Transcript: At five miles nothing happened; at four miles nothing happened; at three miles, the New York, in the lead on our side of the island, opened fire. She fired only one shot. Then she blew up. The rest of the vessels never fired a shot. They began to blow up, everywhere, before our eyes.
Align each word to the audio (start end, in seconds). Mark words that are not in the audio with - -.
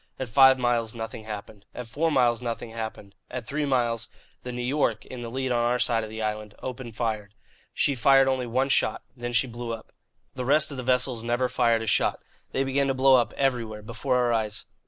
At 0.17 0.29
five 0.29 0.57
miles 0.57 0.95
nothing 0.95 1.25
happened; 1.25 1.63
at 1.75 1.85
four 1.85 2.09
miles 2.11 2.41
nothing 2.41 2.71
happened; 2.71 3.13
at 3.29 3.45
three 3.45 3.67
miles, 3.67 4.09
the 4.41 4.51
New 4.51 4.63
York, 4.63 5.05
in 5.05 5.21
the 5.21 5.29
lead 5.29 5.51
on 5.51 5.63
our 5.63 5.77
side 5.77 6.03
of 6.03 6.09
the 6.09 6.23
island, 6.23 6.55
opened 6.57 6.95
fire. 6.95 7.29
She 7.71 7.93
fired 7.93 8.27
only 8.27 8.47
one 8.47 8.69
shot. 8.69 9.03
Then 9.15 9.31
she 9.31 9.45
blew 9.45 9.73
up. 9.73 9.91
The 10.33 10.43
rest 10.43 10.71
of 10.71 10.77
the 10.77 10.81
vessels 10.81 11.23
never 11.23 11.47
fired 11.47 11.83
a 11.83 11.85
shot. 11.87 12.19
They 12.51 12.63
began 12.63 12.87
to 12.87 12.95
blow 12.95 13.13
up, 13.13 13.31
everywhere, 13.33 13.83
before 13.83 14.15
our 14.15 14.33
eyes. 14.33 14.65